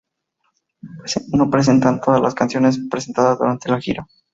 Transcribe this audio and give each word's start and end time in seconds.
No 1.31 1.43
representan 1.45 2.01
todas 2.01 2.19
las 2.21 2.33
canciones 2.33 2.79
presentadas 2.89 3.37
durante 3.37 3.69
la 3.69 3.79
gira. 3.79 4.07